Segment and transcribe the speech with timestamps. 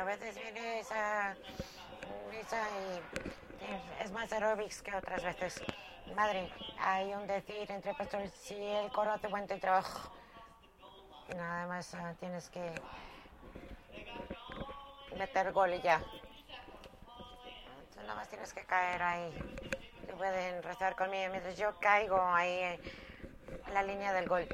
[0.00, 1.36] A veces viene esa
[2.30, 5.62] risa y es más aerobics que otras veces.
[6.16, 10.10] Madre, hay un decir entre pastores, si el coro hace buen trabajo,
[11.36, 12.72] nada más ah, tienes que
[15.18, 16.02] meter gol y ya.
[17.96, 19.30] nada más tienes que caer ahí.
[20.16, 22.80] Pueden rezar conmigo mientras yo caigo ahí
[23.66, 24.48] en la línea del gol.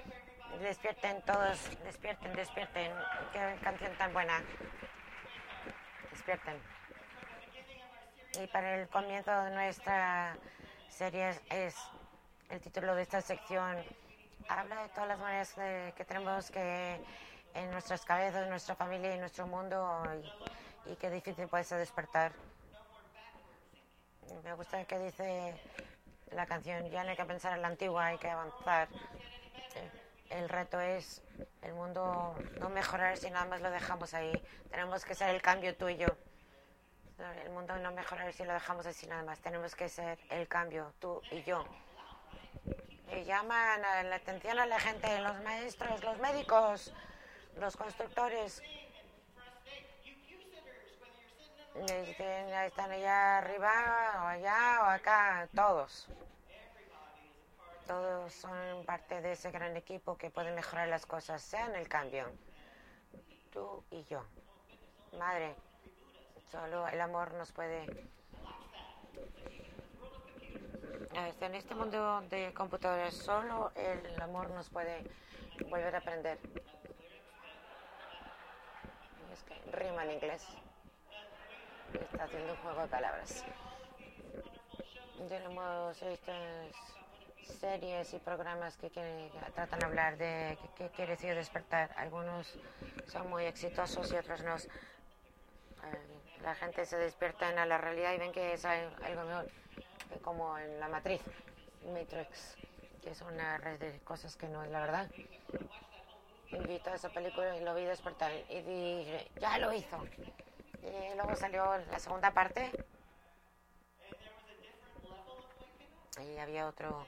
[0.60, 2.92] Despierten todos, despierten, despierten.
[3.32, 4.42] Qué canción tan buena.
[8.42, 10.37] Y para el comienzo de nuestra
[10.88, 11.77] serie es
[12.51, 13.77] el título de esta sección.
[14.48, 17.01] Habla de todas las maneras que tenemos que
[17.54, 20.02] en nuestras cabezas, en nuestra familia y en nuestro mundo
[20.87, 22.32] y, y qué difícil puede ser despertar.
[24.43, 25.54] Me gusta que dice
[26.32, 28.88] la canción, ya no hay que pensar en la antigua, hay que avanzar.
[30.30, 31.23] El reto es
[31.62, 34.33] el mundo no mejorar si nada más lo dejamos ahí.
[34.71, 36.09] Tenemos que ser el cambio tú y yo.
[37.45, 39.41] El mundo no mejorar si lo dejamos así nada más.
[39.41, 41.65] Tenemos que ser el cambio tú y yo.
[43.13, 46.93] Y llaman la atención a la gente, los maestros, los médicos,
[47.57, 48.63] los constructores.
[51.77, 56.09] Están allá arriba o allá o acá, todos.
[57.87, 62.27] Todos son parte de ese gran equipo que puede mejorar las cosas, sean el cambio.
[63.52, 64.25] Tú y yo.
[65.19, 65.55] Madre,
[66.50, 67.87] solo el amor nos puede...
[71.41, 75.05] En este mundo de computadoras, solo el amor nos puede
[75.71, 76.38] volver a aprender.
[79.33, 80.47] Es que rima en inglés.
[81.94, 83.44] Está haciendo un juego de palabras.
[85.28, 86.96] Tenemos estas
[87.47, 88.91] series y programas que,
[89.55, 91.91] tratan de hablar de qué quiere decir despertar.
[91.97, 92.59] Algunos
[93.06, 94.56] son muy exitosos y otros no.
[94.56, 94.66] Eh,
[96.43, 99.50] la gente se despierta en la realidad y ven que es algo mejor,
[100.22, 101.22] como en la matriz,
[101.93, 102.56] Matrix,
[103.03, 105.11] que es una red de cosas que no es la verdad.
[106.51, 109.99] Invito a esa película y lo vi despertar y dije, ya lo hizo.
[110.83, 112.71] Y luego salió la segunda parte
[116.23, 117.06] y había otro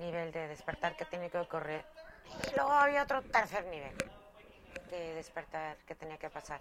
[0.00, 1.84] nivel de despertar que tenía que ocurrir.
[2.50, 3.94] Y luego había otro tercer nivel
[4.90, 6.60] de despertar que tenía que pasar.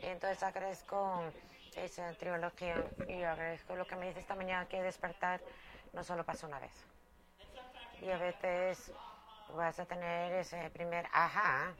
[0.00, 1.24] Y entonces agradezco
[1.76, 2.76] esa trilogía
[3.08, 5.40] y agradezco lo que me dice esta mañana que despertar
[5.92, 6.72] no solo pasa una vez.
[8.00, 8.92] Y a veces
[9.54, 11.72] vas a tener ese primer ajá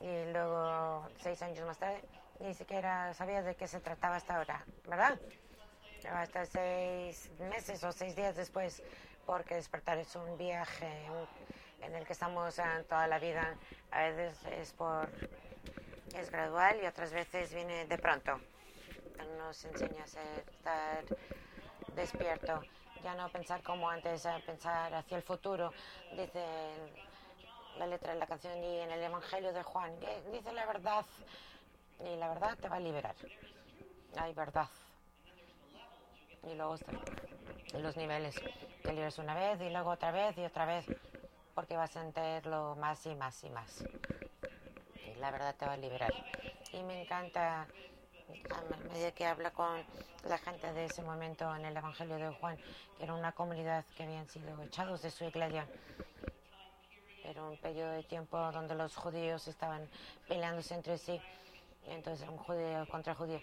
[0.00, 2.02] y luego seis años más tarde
[2.40, 5.18] ni siquiera sabías de qué se trataba hasta ahora, ¿verdad?
[6.12, 8.82] Hasta seis meses o seis días después
[9.26, 10.88] porque despertar es un viaje
[11.82, 12.54] en el que estamos
[12.88, 13.56] toda la vida.
[13.90, 14.72] A veces
[16.14, 18.40] es gradual y otras veces viene de pronto.
[19.38, 21.04] Nos enseña a estar
[21.94, 22.62] despierto,
[23.02, 25.72] ya no pensar como antes, a pensar hacia el futuro.
[26.12, 26.44] Dice
[27.78, 29.92] la letra de la canción y en el Evangelio de Juan,
[30.32, 31.04] dice la verdad
[32.00, 33.14] y la verdad te va a liberar.
[34.16, 34.68] Hay verdad.
[36.46, 36.76] Y luego
[37.74, 38.34] los niveles
[38.82, 40.86] te libres una vez y luego otra vez y otra vez,
[41.54, 43.84] porque vas a sentirlo más y más y más.
[45.04, 46.12] Y la verdad te va a liberar.
[46.72, 49.84] Y me encanta a medida que habla con
[50.28, 52.56] la gente de ese momento en el Evangelio de Juan,
[52.96, 55.66] que era una comunidad que habían sido echados de su iglesia.
[57.24, 59.88] Era un periodo de tiempo donde los judíos estaban
[60.28, 61.20] peleándose entre sí,
[61.88, 63.40] entonces un judío contra judío.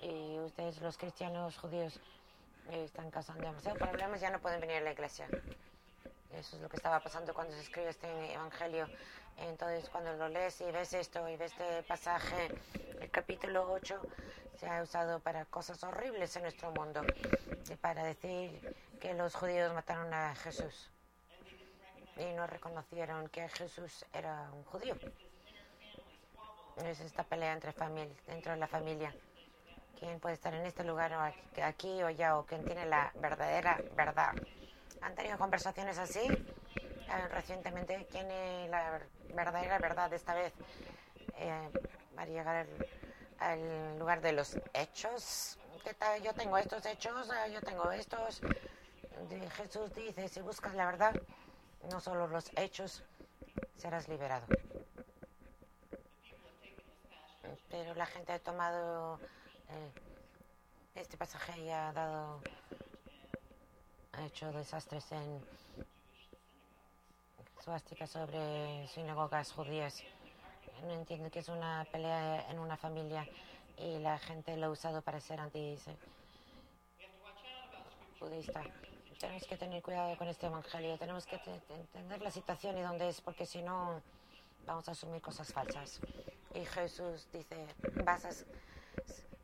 [0.00, 1.98] Y ustedes, los cristianos judíos,
[2.70, 5.26] están causando demasiados problemas, ya no pueden venir a la iglesia.
[6.32, 8.86] Eso es lo que estaba pasando cuando se escribe este evangelio.
[9.38, 12.48] Entonces, cuando lo lees y ves esto y ves este pasaje,
[13.00, 14.00] el capítulo 8
[14.56, 17.02] se ha usado para cosas horribles en nuestro mundo,
[17.70, 20.90] y para decir que los judíos mataron a Jesús
[22.16, 24.96] y no reconocieron que Jesús era un judío.
[26.84, 29.14] Es esta pelea entre familia, dentro de la familia
[29.98, 33.80] quién puede estar en este lugar o aquí, o allá, o quién tiene la verdadera
[33.96, 34.32] verdad.
[35.00, 38.06] ¿Han tenido conversaciones así eh, recientemente?
[38.10, 39.00] ¿Quién es la
[39.34, 40.52] verdadera verdad esta vez?
[41.36, 41.70] Eh,
[42.16, 42.66] a llegar
[43.38, 45.58] al, lugar de los hechos.
[45.84, 46.20] ¿Qué tal?
[46.22, 48.40] Yo tengo estos hechos, eh, yo tengo estos.
[49.56, 51.14] Jesús dice, si buscas la verdad,
[51.90, 53.02] no solo los hechos,
[53.76, 54.46] serás liberado.
[57.70, 59.20] Pero la gente ha tomado
[60.94, 62.40] este pasaje ha dado,
[64.12, 65.40] ha hecho desastres en
[67.64, 70.02] suásticas sobre sinagogas judías.
[70.82, 73.26] no entiendo que es una pelea en una familia
[73.76, 75.76] y la gente lo ha usado para ser anti
[78.18, 78.62] budista.
[79.20, 83.20] Tenemos que tener cuidado con este evangelio, tenemos que entender la situación y dónde es,
[83.20, 84.00] porque si no
[84.66, 86.00] vamos a asumir cosas falsas.
[86.54, 87.66] Y Jesús dice,
[88.04, 88.30] vas a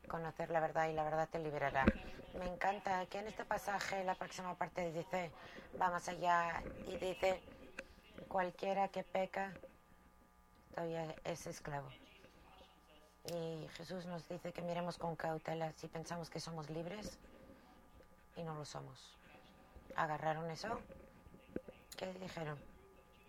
[0.05, 1.85] conocer la verdad y la verdad te liberará.
[2.37, 5.31] Me encanta que en este pasaje, la próxima parte dice,
[5.79, 7.41] va más allá y dice,
[8.27, 9.53] cualquiera que peca
[10.73, 11.89] todavía es esclavo.
[13.27, 17.17] Y Jesús nos dice que miremos con cautela si pensamos que somos libres
[18.35, 19.17] y no lo somos.
[19.95, 20.79] ¿Agarraron eso?
[21.97, 22.59] ¿Qué dijeron?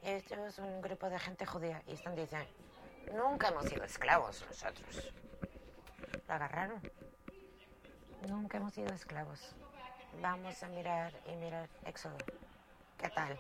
[0.02, 2.46] Esto es un grupo de gente judía y están diciendo,
[3.14, 5.12] nunca hemos sido esclavos nosotros.
[6.28, 6.81] ¿Lo agarraron?
[8.28, 9.55] Nunca hemos sido esclavos.
[10.20, 12.17] Vamos a mirar y mirar Éxodo.
[12.99, 13.38] ¿Qué tal?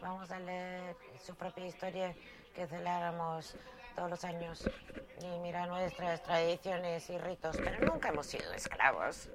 [0.00, 2.14] Vamos a leer su propia historia
[2.54, 3.54] que celebramos
[3.94, 4.68] todos los años
[5.20, 9.28] y mirar nuestras tradiciones y ritos, pero nunca hemos sido esclavos.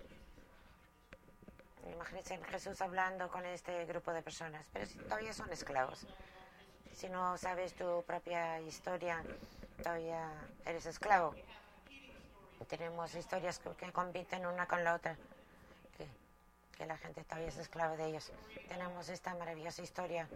[1.93, 6.07] Imagínense Jesús hablando con este grupo de personas, pero si todavía son esclavos.
[6.93, 9.23] Si no sabes tu propia historia,
[9.83, 10.31] todavía
[10.65, 11.35] eres esclavo.
[12.65, 15.15] Tenemos historias que, compiten una con la otra,
[15.97, 16.07] que,
[16.75, 18.31] que la gente todavía es esclava de ellos.
[18.67, 20.27] Tenemos esta maravillosa historia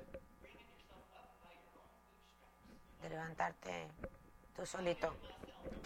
[3.02, 3.88] de levantarte
[4.56, 5.14] tú solito.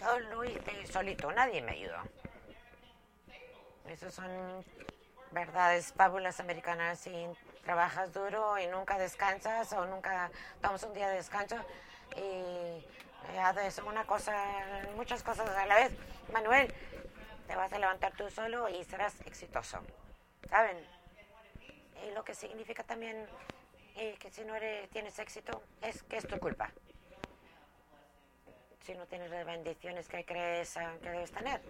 [0.00, 1.98] Yo lo hice solito, nadie me ayudó.
[3.88, 4.64] Esas son
[5.32, 7.00] verdades, fábulas americanas.
[7.00, 7.26] Si
[7.64, 10.30] trabajas duro y nunca descansas o nunca
[10.60, 11.56] tomas un día de descanso
[12.16, 12.84] y
[13.38, 14.32] haces una cosa,
[14.94, 15.92] muchas cosas a la vez,
[16.32, 16.72] Manuel,
[17.46, 19.80] te vas a levantar tú solo y serás exitoso.
[20.48, 20.76] ¿Saben?
[22.06, 23.26] Y lo que significa también
[24.18, 26.70] que si no eres, tienes éxito es que es tu culpa.
[28.84, 31.60] Si no tienes las bendiciones que crees que debes tener,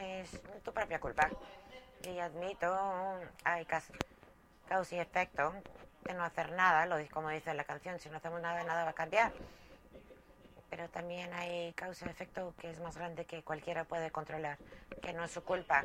[0.00, 0.30] es
[0.62, 1.30] tu propia culpa.
[2.02, 2.68] Y admito,
[3.44, 5.54] hay causa y efecto
[6.02, 8.90] de no hacer nada, lo como dice la canción, si no hacemos nada, nada va
[8.90, 9.32] a cambiar.
[10.74, 14.58] Pero también hay causa y efecto que es más grande que cualquiera puede controlar,
[15.00, 15.84] que no es su culpa.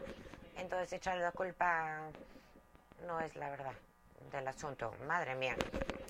[0.58, 2.00] Entonces echarle la culpa
[3.06, 3.74] no es la verdad
[4.32, 4.92] del asunto.
[5.06, 5.56] Madre mía,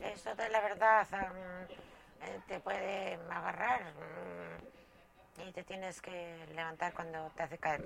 [0.01, 7.29] eso de la verdad eh, te puede agarrar mm, y te tienes que levantar cuando
[7.35, 7.81] te hace caer.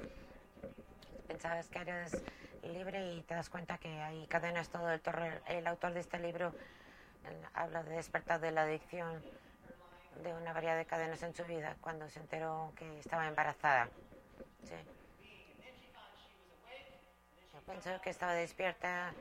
[1.28, 2.24] Pensabas que eres
[2.62, 5.02] libre y te das cuenta que hay cadenas todo el,
[5.48, 6.54] el autor de este libro
[7.24, 9.24] eh, habla de despertar de la adicción
[10.22, 13.90] de una variedad de cadenas en su vida cuando se enteró que estaba embarazada.
[14.64, 14.76] Sí.
[17.66, 19.14] Pensó que estaba despierta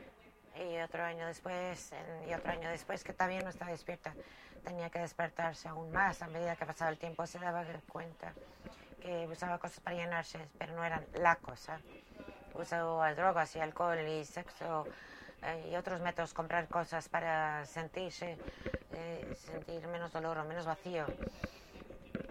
[0.56, 1.92] y otro año después
[2.28, 4.14] y otro año después que también no estaba despierta.
[4.64, 7.26] Tenía que despertarse aún más a medida que pasaba el tiempo.
[7.26, 8.32] Se daba cuenta
[9.00, 11.80] que usaba cosas para llenarse, pero no eran la cosa
[12.54, 14.86] usado drogas y alcohol y sexo
[15.42, 18.38] eh, y otros métodos, comprar cosas para sentirse,
[18.94, 21.06] eh, sentir menos dolor o menos vacío.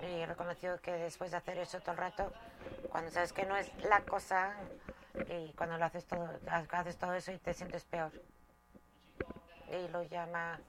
[0.02, 2.32] Y reconoció que después de hacer eso todo el rato,
[2.90, 4.56] cuando sabes que no es la cosa
[5.30, 6.30] y cuando lo haces todo,
[6.72, 8.12] haces todo eso y te sientes peor.
[9.70, 10.60] Y lo llama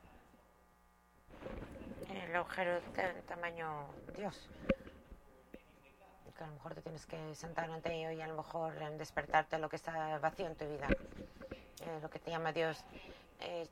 [2.10, 3.86] el agujero de tamaño
[4.16, 4.48] Dios
[6.42, 9.68] a lo mejor te tienes que sentar ante ello y a lo mejor despertarte lo
[9.68, 10.88] que está vacío en tu vida.
[11.80, 12.84] Eh, lo que te llama Dios,
[13.40, 13.66] eh,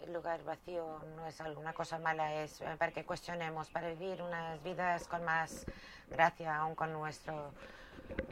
[0.00, 4.62] el lugar vacío no es alguna cosa mala, es para que cuestionemos, para vivir unas
[4.62, 5.66] vidas con más
[6.08, 7.52] gracia, aún con nuestros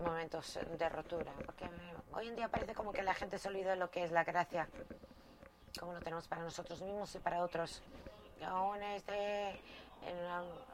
[0.02, 1.32] momentos de rotura.
[1.44, 1.68] Porque
[2.12, 4.24] hoy en día parece como que la gente se olvida de lo que es la
[4.24, 4.68] gracia,
[5.78, 7.82] como lo tenemos para nosotros mismos y para otros.
[8.44, 9.60] Aún este
[10.06, 10.16] en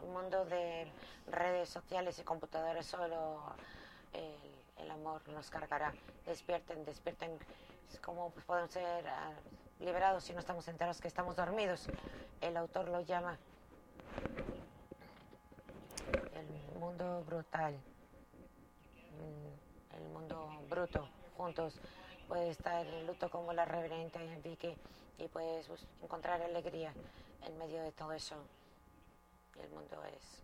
[0.02, 0.90] un mundo de
[1.26, 3.40] redes sociales y computadores solo
[4.12, 5.94] el, amor nos cargará.
[6.26, 7.38] Despierten, despierten.
[8.02, 9.32] ¿Cómo podemos ser ah,
[9.82, 11.88] liberados si no estamos enterados que estamos dormidos?
[12.40, 13.38] El autor lo llama
[16.34, 17.74] el mundo brutal,
[19.18, 21.80] mm, el mundo bruto, juntos.
[22.28, 24.74] Puede estar en luto como la reverente Vicky
[25.18, 25.68] y puedes
[26.02, 26.92] encontrar alegría
[27.46, 28.36] en medio de todo eso
[29.60, 30.42] el mundo es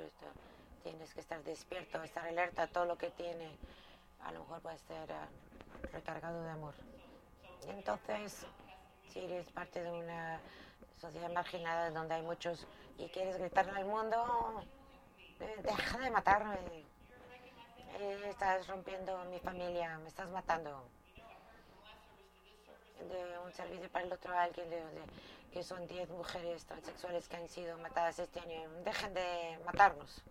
[0.00, 0.26] esto
[0.82, 3.56] tienes que estar despierto, estar alerta a todo lo que tiene.
[4.24, 5.28] A lo mejor puede estar ah,
[5.92, 6.74] recargado de amor.
[7.68, 8.46] Entonces,
[9.12, 10.38] si eres parte de una
[11.00, 12.66] sociedad marginada donde hay muchos
[12.98, 14.62] y quieres gritarle al mundo,
[15.40, 16.56] eh, deja de matarme.
[17.98, 20.84] Eh, estás rompiendo mi familia, me estás matando.
[23.08, 25.02] de un servicio para el otro alguien de, de-
[25.52, 28.68] que son 10 mujeres transexuales que han sido matadas este año.
[28.82, 30.22] Dejen de matarnos.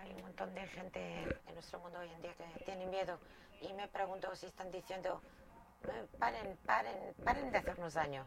[0.00, 1.00] Hay un montón de gente
[1.48, 3.18] en nuestro mundo hoy en día que tiene miedo
[3.60, 5.20] y me pregunto si están diciendo,
[5.88, 8.26] "Eh, paren, paren, paren de hacernos daño.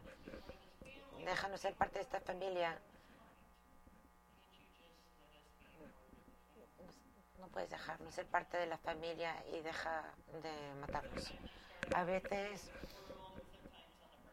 [1.24, 2.78] Déjanos ser parte de esta familia.
[7.38, 10.04] No puedes dejarnos ser parte de la familia y deja
[10.42, 11.32] de matarnos.
[11.94, 12.70] A veces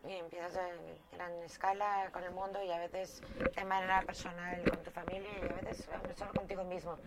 [0.04, 3.22] empiezas en gran escala con el mundo y a veces
[3.56, 6.98] de manera personal con tu familia y a veces solo contigo mismo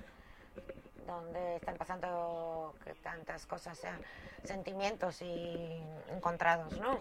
[1.09, 3.99] donde están pasando tantas cosas, sean
[4.45, 7.01] sentimientos y encontrados, ¿no?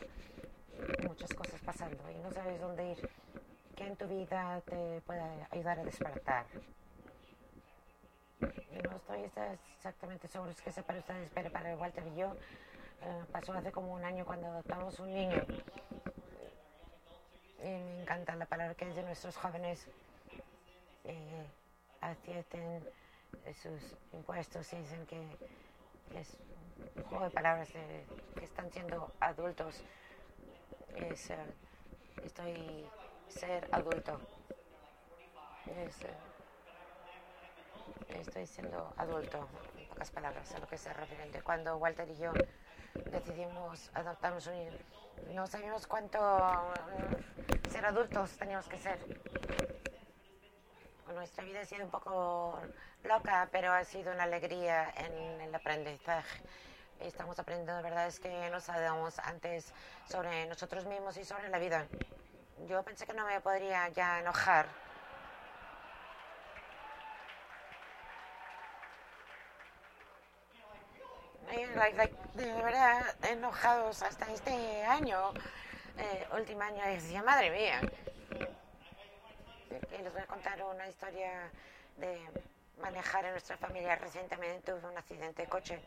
[1.03, 3.09] Muchas cosas pasando y no sabes dónde ir.
[3.75, 5.21] ¿Qué en tu vida te puede
[5.51, 6.45] ayudar a despertar?
[8.39, 9.29] No estoy
[9.75, 12.33] exactamente seguro es que sea para ustedes, pero para Walter y yo
[13.01, 15.43] eh, pasó hace como un año cuando adoptamos un niño.
[17.59, 19.87] Y me encanta la palabra que es de nuestros jóvenes.
[21.03, 21.45] Eh,
[23.53, 25.21] sus impuestos dicen que
[26.15, 26.37] es
[26.95, 29.83] un juego de palabras de que están siendo adultos.
[30.95, 31.37] Es, eh,
[32.23, 32.87] estoy
[33.29, 34.19] ser adulto.
[35.67, 35.89] Eh,
[38.09, 41.41] estoy siendo adulto, en pocas palabras, a lo que se refiere.
[41.41, 42.31] Cuando Walter y yo
[43.11, 44.69] decidimos adoptarnos un
[45.33, 48.97] no sabíamos cuánto eh, ser adultos teníamos que ser.
[51.17, 52.61] Nuestra vida ha sido un poco
[53.03, 56.43] loca, pero ha sido una alegría en el aprendizaje.
[56.99, 59.73] Estamos aprendiendo de verdad es que nos sabíamos antes
[60.07, 61.87] sobre nosotros mismos y sobre la vida.
[62.67, 64.67] Yo pensé que no me podría ya enojar.
[71.75, 75.33] Like- like, de verdad, enojados hasta este año,
[75.97, 77.81] eh, último año, decía, madre mía.
[79.97, 81.51] Y les voy a contar una historia
[81.97, 82.19] de
[82.81, 83.95] manejar en nuestra familia.
[83.95, 85.79] Recientemente tuve un accidente de coche.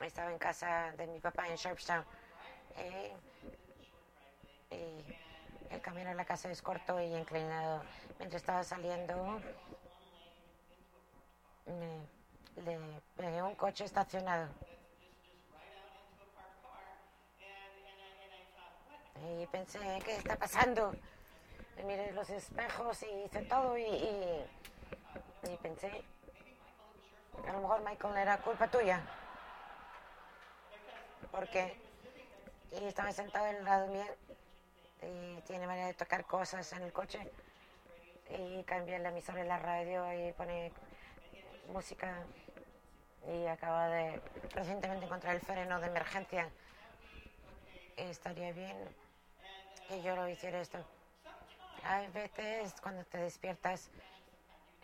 [0.00, 2.04] Estaba en casa de mi papá en Sharpstown.
[2.76, 3.12] eh,
[4.70, 7.82] y el camino a la casa es corto y inclinado.
[8.18, 9.40] Mientras estaba saliendo,
[11.66, 12.78] me- le
[13.16, 14.48] pegué un coche estacionado.
[19.40, 20.92] Y pensé, ¿qué está pasando?
[21.78, 24.44] Y miré los espejos y hice todo y, y,
[25.44, 26.04] y pensé,
[27.46, 29.00] a lo mejor Michael era culpa tuya.
[31.30, 31.76] Porque
[32.72, 34.04] y estaba sentado al lado mío
[35.02, 37.20] y tiene manera de tocar cosas en el coche
[38.30, 40.72] y cambia el emisor de la radio y pone
[41.72, 42.24] música
[43.26, 44.20] y acaba de
[44.54, 46.50] recientemente encontrar el freno de emergencia.
[47.96, 48.76] Estaría bien
[49.88, 50.84] que yo lo hiciera esto.
[51.90, 53.90] Hay veces cuando te despiertas,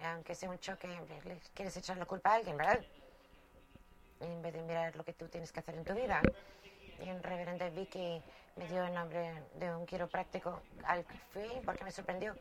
[0.03, 0.89] aunque sea un choque,
[1.53, 2.83] quieres echar la culpa a alguien, ¿verdad?
[4.21, 6.23] En vez de mirar lo que tú tienes que hacer en tu vida.
[7.05, 8.23] Y un reverendo Vicky
[8.57, 12.35] me dio el nombre de un quiropráctico al que fui porque me sorprendió.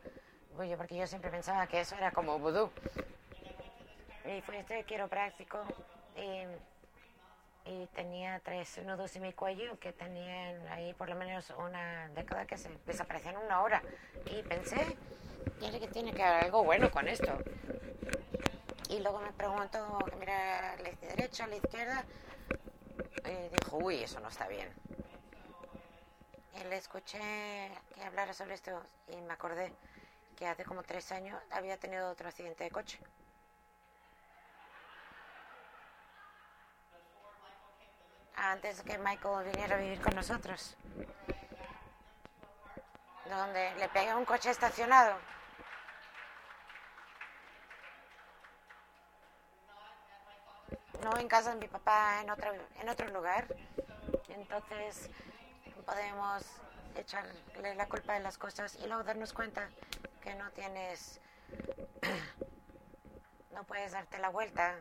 [0.56, 2.70] Oye, porque yo siempre pensaba que eso era como vudú.
[4.24, 5.62] Y fue este quiropráctico
[6.16, 6.46] y,
[7.66, 12.46] y tenía tres nudos en mi cuello que tenían ahí por lo menos una década
[12.46, 13.82] que se desaparecían una hora.
[14.26, 14.96] Y pensé,
[15.58, 17.32] tiene que tiene que haber algo bueno con esto.
[18.90, 22.04] Y luego me preguntó mira a la derecha, la izquierda.
[23.24, 24.68] Y dijo, uy, eso no está bien.
[26.60, 27.18] Y le escuché
[27.94, 28.70] que hablara sobre esto
[29.08, 29.72] y me acordé
[30.36, 32.98] que hace como tres años había tenido otro accidente de coche.
[38.36, 40.76] Antes que Michael viniera a vivir con nosotros.
[43.28, 45.18] Donde le pegué un coche estacionado.
[51.04, 52.50] no en casa de mi papá, en otro,
[52.80, 53.46] en otro lugar.
[54.28, 55.10] Entonces
[55.84, 56.42] podemos
[56.96, 59.68] echarle la culpa de las cosas y luego darnos cuenta
[60.22, 61.20] que no tienes,
[63.52, 64.76] no puedes darte la vuelta,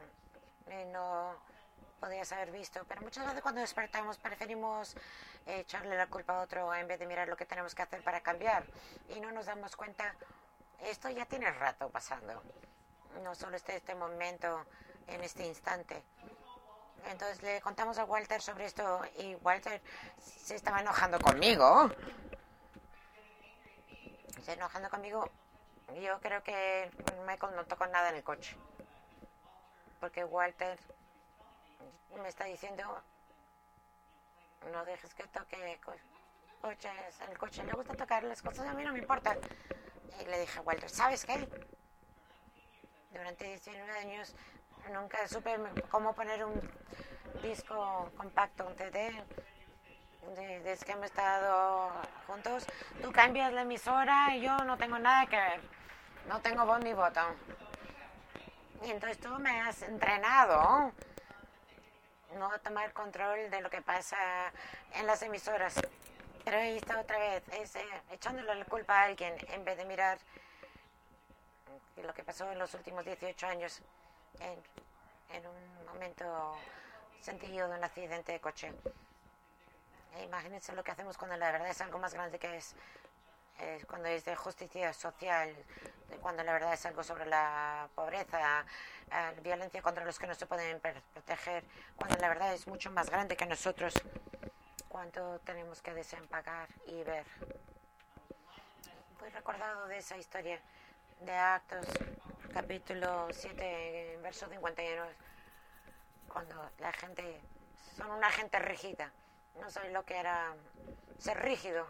[0.68, 1.36] y no
[2.04, 2.84] podías haber visto.
[2.86, 4.94] Pero muchas veces cuando despertamos preferimos
[5.46, 8.20] echarle la culpa a otro en vez de mirar lo que tenemos que hacer para
[8.20, 8.66] cambiar
[9.16, 10.14] y no nos damos cuenta,
[10.82, 12.44] esto ya tiene rato pasando.
[13.24, 14.66] No solo este, este momento
[15.08, 16.04] en este instante.
[17.06, 19.82] Entonces le contamos a Walter sobre esto y Walter
[20.20, 21.90] se estaba enojando conmigo.
[24.44, 25.30] Se enojando conmigo.
[26.02, 26.92] Yo creo que
[27.26, 28.58] Michael no tocó nada en el coche.
[30.02, 30.78] Porque Walter
[32.22, 32.84] me está diciendo,
[34.72, 35.80] no dejes que toque
[36.62, 36.92] coches,
[37.30, 39.36] el coche le gusta tocar las cosas, a mí no me importa.
[40.22, 41.48] Y le dije Walter, ¿sabes qué?
[43.12, 44.36] Durante 19 años
[44.92, 45.58] nunca supe
[45.90, 46.60] cómo poner un
[47.42, 49.24] disco compacto, un CD.
[50.36, 51.92] Desde que hemos estado
[52.28, 52.66] juntos,
[53.02, 55.62] tú cambias la emisora y yo no tengo nada que ver.
[56.30, 57.36] No tengo voz ni botón.
[58.86, 60.94] Y entonces tú me has entrenado
[62.34, 64.52] no tomar control de lo que pasa
[64.94, 65.76] en las emisoras.
[66.44, 69.86] Pero ahí está otra vez, es, eh, echándole la culpa a alguien en vez de
[69.86, 70.18] mirar
[72.02, 73.82] lo que pasó en los últimos 18 años
[74.40, 76.58] en, en un momento
[77.22, 78.74] sentido de un accidente de coche.
[80.16, 82.76] E imagínense lo que hacemos cuando la verdad es algo más grande que es
[83.88, 85.56] cuando es de justicia social,
[86.22, 88.66] cuando la verdad es algo sobre la pobreza,
[89.12, 91.64] eh, violencia contra los que no se pueden proteger,
[91.96, 93.94] cuando la verdad es mucho más grande que nosotros,
[94.88, 97.26] cuánto tenemos que desempacar y ver.
[99.18, 100.60] Fui recordado de esa historia
[101.22, 101.88] de Actos,
[102.54, 105.04] capítulo 7, verso 51,
[106.28, 107.42] cuando la gente,
[107.96, 109.12] son una gente rígida,
[109.62, 110.54] no saben lo que era
[111.20, 111.88] ser rígido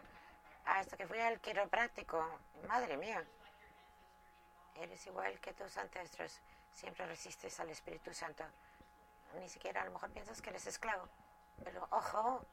[0.66, 2.40] hasta que fui al quiropráctico.
[2.68, 3.24] Madre mía,
[4.76, 6.40] eres igual que tus ancestros,
[6.74, 8.44] siempre resistes al Espíritu Santo.
[9.40, 11.08] Ni siquiera a lo mejor piensas que eres esclavo,
[11.64, 12.46] pero ojo,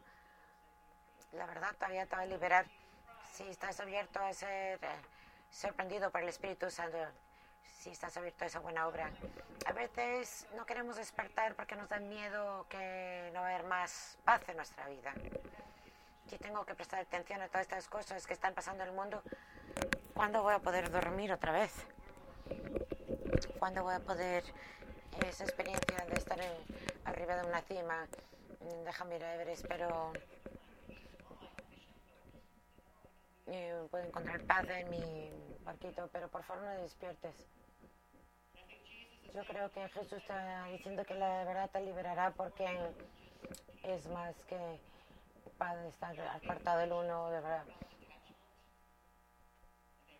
[1.32, 2.66] la verdad todavía te va a liberar
[3.32, 4.88] si estás abierto a ser eh,
[5.50, 6.98] sorprendido por el Espíritu Santo,
[7.62, 9.10] si estás abierto a esa buena obra.
[9.66, 14.56] A veces no queremos despertar porque nos da miedo que no va más paz en
[14.56, 15.14] nuestra vida
[16.30, 19.20] si tengo que prestar atención a todas estas cosas que están pasando en el mundo,
[20.14, 21.72] ¿cuándo voy a poder dormir otra vez?
[23.58, 24.44] ¿Cuándo voy a poder
[25.26, 26.38] esa experiencia de estar
[27.04, 28.06] arriba de una cima?
[28.84, 30.12] Déjame ir a Everest, pero
[33.48, 35.32] eh, puedo encontrar paz en mi
[35.64, 37.34] barquito, pero por favor no despiertes.
[39.34, 42.68] Yo creo que Jesús está diciendo que la verdad te liberará porque
[43.82, 44.78] es más que
[45.58, 47.64] para estar apartado el uno, de verdad.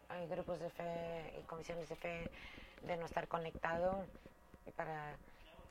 [0.09, 2.31] Hay grupos de fe y comisiones de fe
[2.83, 4.05] de no estar conectado
[4.77, 5.17] para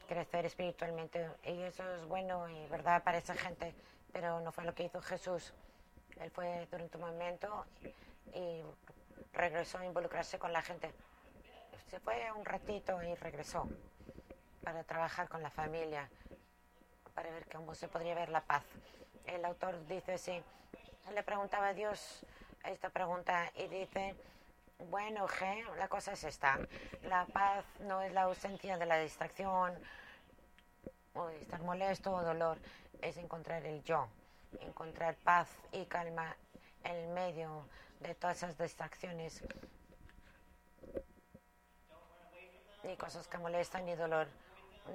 [0.08, 1.30] crecer espiritualmente.
[1.44, 3.76] Y eso es bueno y verdad para esa gente,
[4.12, 5.54] pero no fue lo que hizo Jesús.
[6.20, 7.66] Él fue durante un momento
[8.34, 8.62] y
[9.34, 10.94] regresó a involucrarse con la gente.
[11.90, 13.68] Se fue un ratito y regresó
[14.64, 16.10] para trabajar con la familia,
[17.14, 18.64] para ver cómo se podría ver la paz
[19.26, 20.42] el autor dice, sí,
[21.14, 22.26] le preguntaba a Dios
[22.64, 24.16] esta pregunta y dice,
[24.90, 26.60] bueno, G, la cosa es esta,
[27.04, 29.74] la paz no es la ausencia de la distracción
[31.14, 32.58] o estar molesto o dolor,
[33.02, 34.08] es encontrar el yo,
[34.62, 36.36] encontrar paz y calma
[36.84, 37.66] en medio
[38.00, 39.44] de todas esas distracciones
[42.84, 44.28] y cosas que molestan y dolor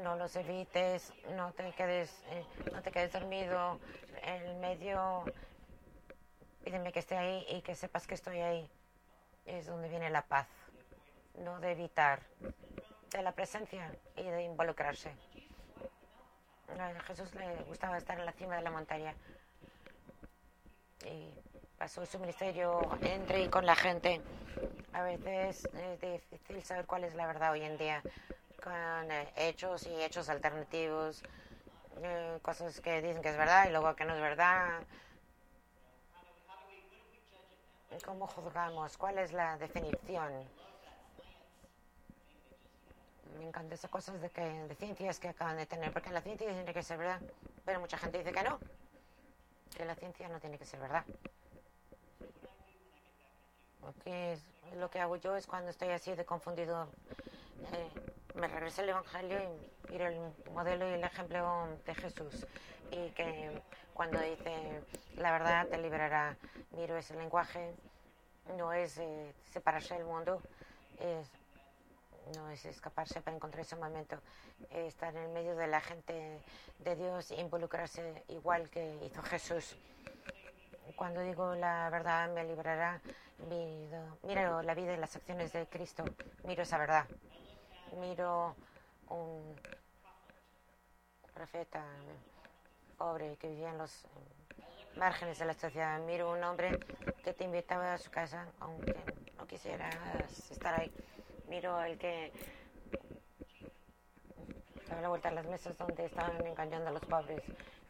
[0.02, 3.78] no los evites, no te quedes, eh, no te quedes dormido
[4.22, 5.24] en medio.
[6.64, 8.70] Pídeme que esté ahí y que sepas que estoy ahí.
[9.44, 10.48] Es donde viene la paz,
[11.38, 12.20] no de evitar,
[13.10, 15.12] de la presencia y de involucrarse.
[16.78, 19.14] A Jesús le gustaba estar en la cima de la montaña
[21.04, 21.30] y
[21.76, 24.22] pasó su ministerio entre y con la gente.
[24.94, 28.02] A veces es difícil saber cuál es la verdad hoy en día
[28.64, 31.22] con eh, hechos y hechos alternativos,
[32.02, 34.82] eh, cosas que dicen que es verdad y luego que no es verdad.
[38.06, 38.96] ¿Cómo juzgamos?
[38.96, 40.32] ¿Cuál es la definición?
[43.38, 46.48] Me encantan esas cosas de, que, de ciencias que acaban de tener, porque la ciencia
[46.48, 47.20] tiene que ser verdad,
[47.66, 48.58] pero mucha gente dice que no,
[49.76, 51.04] que la ciencia no tiene que ser verdad.
[53.80, 54.38] Porque
[54.76, 56.88] lo que hago yo es cuando estoy así de confundido.
[57.72, 60.20] Eh, me regresé al Evangelio y miro el
[60.52, 62.46] modelo y el ejemplo de Jesús.
[62.90, 63.62] Y que
[63.94, 64.82] cuando dice
[65.16, 66.36] la verdad te liberará,
[66.72, 67.74] miro ese lenguaje,
[68.56, 70.42] no es eh, separarse del mundo,
[70.98, 71.30] es,
[72.36, 74.18] no es escaparse para encontrar ese momento,
[74.70, 76.40] es estar en el medio de la gente
[76.80, 79.76] de Dios involucrarse igual que hizo Jesús.
[80.96, 83.00] Cuando digo la verdad me liberará,
[84.22, 86.04] miro la vida y las acciones de Cristo,
[86.44, 87.06] miro esa verdad
[87.96, 88.54] miro
[89.08, 89.56] un
[91.34, 91.84] profeta
[92.96, 94.06] pobre que vivía en los
[94.96, 95.98] márgenes de la sociedad.
[96.00, 96.78] Miro un hombre
[97.24, 98.94] que te invitaba a su casa, aunque
[99.36, 100.92] no quisieras estar ahí.
[101.48, 102.32] Miro el que
[104.88, 107.42] daba la vuelta a las mesas donde estaban engañando a los pobres.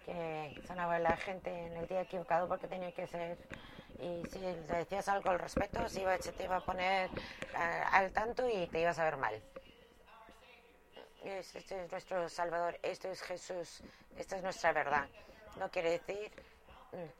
[0.04, 3.38] que sonaba la gente en el día equivocado porque tenía que ser
[3.98, 7.16] y si le decías algo al respecto se, iba, se te iba a poner uh,
[7.92, 9.40] al tanto y te ibas a ver mal.
[11.24, 13.80] Este es nuestro Salvador, esto es Jesús,
[14.14, 15.08] esta es nuestra verdad.
[15.58, 16.30] No quiere decir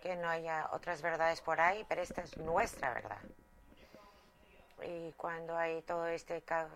[0.03, 3.23] que no haya otras verdades por ahí, pero esta es nuestra verdad.
[4.83, 6.71] Y cuando hay todo este caos,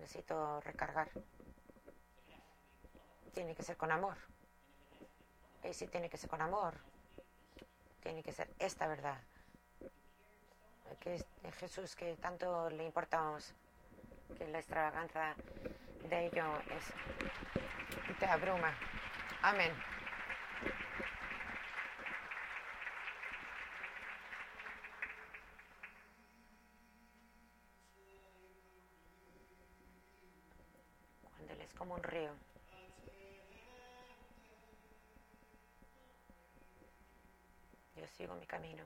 [0.00, 1.10] necesito recargar.
[3.34, 4.16] Tiene que ser con amor.
[5.62, 6.74] Y si tiene que ser con amor,
[8.00, 9.20] tiene que ser esta verdad.
[11.00, 11.26] Que es
[11.58, 13.52] Jesús, que tanto le importamos,
[14.38, 15.36] que la extravaganza
[16.04, 18.74] de ello es, te abruma.
[19.42, 19.72] Amén.
[31.22, 32.30] Cuando Él es como un río.
[37.96, 38.84] Yo sigo mi camino.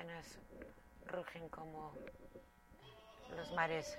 [0.00, 0.38] Cuando las penas
[1.12, 1.92] rugen como
[3.36, 3.98] los mares.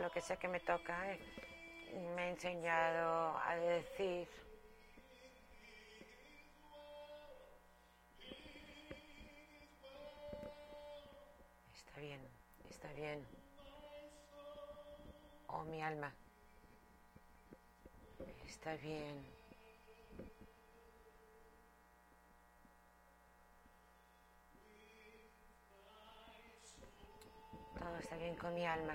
[0.00, 1.20] Lo que sea que me toca, eh,
[2.16, 4.26] me ha enseñado a decir
[11.74, 12.20] está bien,
[12.70, 13.26] está bien.
[15.48, 16.10] Oh, mi alma,
[18.46, 19.39] está bien.
[28.00, 28.94] Está bien con mi alma.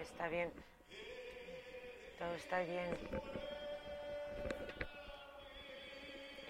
[0.00, 0.52] Está bien.
[2.18, 2.96] Todo está bien.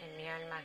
[0.02, 0.62] En mi alma.